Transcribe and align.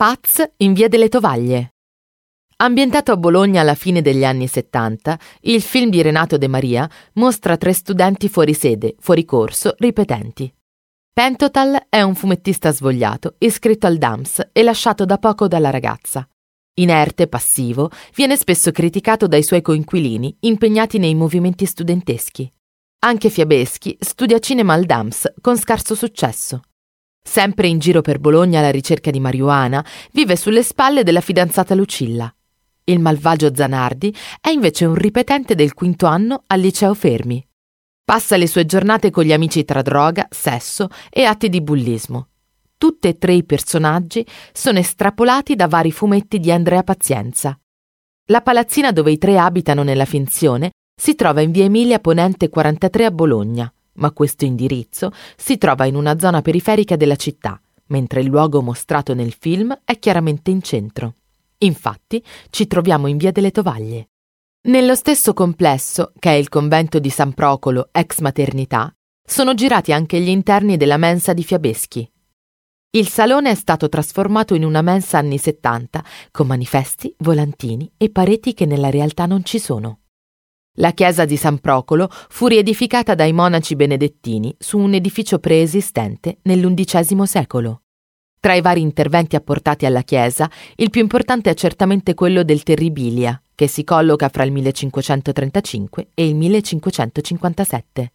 Paz 0.00 0.48
in 0.58 0.74
via 0.74 0.86
delle 0.86 1.08
Tovaglie. 1.08 1.72
Ambientato 2.58 3.10
a 3.10 3.16
Bologna 3.16 3.62
alla 3.62 3.74
fine 3.74 4.00
degli 4.00 4.24
anni 4.24 4.46
70, 4.46 5.18
il 5.40 5.60
film 5.60 5.90
di 5.90 6.00
Renato 6.02 6.38
De 6.38 6.46
Maria 6.46 6.88
mostra 7.14 7.56
tre 7.56 7.72
studenti 7.72 8.28
fuori 8.28 8.54
sede, 8.54 8.94
fuori 9.00 9.24
corso, 9.24 9.74
ripetenti. 9.76 10.54
Pentotal 11.12 11.86
è 11.88 12.00
un 12.02 12.14
fumettista 12.14 12.70
svogliato, 12.70 13.34
iscritto 13.38 13.88
al 13.88 13.98
DAMS 13.98 14.50
e 14.52 14.62
lasciato 14.62 15.04
da 15.04 15.18
poco 15.18 15.48
dalla 15.48 15.70
ragazza. 15.70 16.28
Inerte, 16.74 17.26
passivo, 17.26 17.90
viene 18.14 18.36
spesso 18.36 18.70
criticato 18.70 19.26
dai 19.26 19.42
suoi 19.42 19.62
coinquilini 19.62 20.36
impegnati 20.42 20.98
nei 20.98 21.16
movimenti 21.16 21.66
studenteschi. 21.66 22.48
Anche 23.00 23.30
Fiabeschi 23.30 23.96
studia 23.98 24.38
cinema 24.38 24.74
al 24.74 24.84
DAMS 24.84 25.32
con 25.40 25.58
scarso 25.58 25.96
successo. 25.96 26.60
Sempre 27.30 27.68
in 27.68 27.78
giro 27.78 28.00
per 28.00 28.20
Bologna 28.20 28.60
alla 28.60 28.70
ricerca 28.70 29.10
di 29.10 29.20
marijuana, 29.20 29.84
vive 30.12 30.34
sulle 30.34 30.62
spalle 30.62 31.02
della 31.02 31.20
fidanzata 31.20 31.74
Lucilla. 31.74 32.34
Il 32.84 33.00
malvagio 33.00 33.54
Zanardi 33.54 34.16
è 34.40 34.48
invece 34.48 34.86
un 34.86 34.94
ripetente 34.94 35.54
del 35.54 35.74
quinto 35.74 36.06
anno 36.06 36.44
al 36.46 36.58
liceo 36.58 36.94
Fermi. 36.94 37.46
Passa 38.02 38.38
le 38.38 38.46
sue 38.46 38.64
giornate 38.64 39.10
con 39.10 39.24
gli 39.24 39.34
amici 39.34 39.62
tra 39.66 39.82
droga, 39.82 40.26
sesso 40.30 40.88
e 41.10 41.24
atti 41.24 41.50
di 41.50 41.60
bullismo. 41.60 42.28
Tutti 42.78 43.08
e 43.08 43.18
tre 43.18 43.34
i 43.34 43.44
personaggi 43.44 44.26
sono 44.54 44.78
estrapolati 44.78 45.54
da 45.54 45.68
vari 45.68 45.92
fumetti 45.92 46.40
di 46.40 46.50
Andrea 46.50 46.82
Pazienza. 46.82 47.60
La 48.28 48.40
palazzina 48.40 48.90
dove 48.90 49.10
i 49.10 49.18
tre 49.18 49.38
abitano 49.38 49.82
nella 49.82 50.06
finzione 50.06 50.70
si 50.98 51.14
trova 51.14 51.42
in 51.42 51.50
via 51.50 51.64
Emilia 51.64 51.98
Ponente 51.98 52.48
43 52.48 53.04
a 53.04 53.10
Bologna, 53.10 53.70
ma 53.98 54.10
questo 54.10 54.44
indirizzo 54.44 55.12
si 55.36 55.58
trova 55.58 55.84
in 55.84 55.94
una 55.94 56.18
zona 56.18 56.42
periferica 56.42 56.96
della 56.96 57.16
città, 57.16 57.60
mentre 57.86 58.20
il 58.20 58.26
luogo 58.26 58.62
mostrato 58.62 59.14
nel 59.14 59.32
film 59.32 59.78
è 59.84 59.98
chiaramente 59.98 60.50
in 60.50 60.62
centro. 60.62 61.14
Infatti 61.58 62.22
ci 62.50 62.66
troviamo 62.66 63.06
in 63.06 63.16
via 63.16 63.32
delle 63.32 63.50
Tovaglie. 63.50 64.08
Nello 64.68 64.94
stesso 64.94 65.34
complesso, 65.34 66.12
che 66.18 66.30
è 66.30 66.34
il 66.34 66.48
convento 66.48 66.98
di 66.98 67.10
San 67.10 67.32
Procolo, 67.32 67.88
ex 67.92 68.18
maternità, 68.20 68.92
sono 69.24 69.54
girati 69.54 69.92
anche 69.92 70.20
gli 70.20 70.28
interni 70.28 70.76
della 70.76 70.96
mensa 70.96 71.32
di 71.32 71.44
Fiabeschi. 71.44 72.10
Il 72.90 73.08
salone 73.08 73.50
è 73.50 73.54
stato 73.54 73.88
trasformato 73.88 74.54
in 74.54 74.64
una 74.64 74.82
mensa 74.82 75.18
anni 75.18 75.38
70, 75.38 76.02
con 76.30 76.46
manifesti, 76.46 77.14
volantini 77.18 77.90
e 77.96 78.10
pareti 78.10 78.54
che 78.54 78.64
nella 78.64 78.88
realtà 78.88 79.26
non 79.26 79.44
ci 79.44 79.58
sono. 79.58 80.00
La 80.80 80.92
chiesa 80.92 81.24
di 81.24 81.36
San 81.36 81.58
Procolo 81.58 82.08
fu 82.08 82.46
riedificata 82.46 83.16
dai 83.16 83.32
monaci 83.32 83.74
benedettini 83.74 84.54
su 84.58 84.78
un 84.78 84.94
edificio 84.94 85.40
preesistente 85.40 86.38
nell'undicesimo 86.42 87.26
secolo. 87.26 87.82
Tra 88.38 88.54
i 88.54 88.60
vari 88.60 88.80
interventi 88.80 89.34
apportati 89.34 89.86
alla 89.86 90.02
chiesa, 90.02 90.48
il 90.76 90.90
più 90.90 91.00
importante 91.00 91.50
è 91.50 91.54
certamente 91.54 92.14
quello 92.14 92.44
del 92.44 92.62
Terribilia, 92.62 93.42
che 93.56 93.66
si 93.66 93.82
colloca 93.82 94.28
fra 94.28 94.44
il 94.44 94.52
1535 94.52 96.10
e 96.14 96.28
il 96.28 96.36
1557. 96.36 98.06